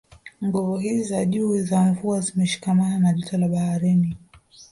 Nguvu 0.45 0.77
hizi 0.77 1.03
za 1.03 1.25
juu 1.25 1.61
za 1.65 1.81
mvua 1.81 2.19
zimeshikamana 2.21 2.99
na 2.99 3.13
joto 3.13 3.37
la 3.37 3.47
baharini 3.47 4.17